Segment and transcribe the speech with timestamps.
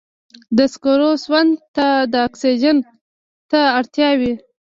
[0.57, 2.77] د سکرو سون ته د اکسیجن
[3.51, 4.33] ته اړتیا وي.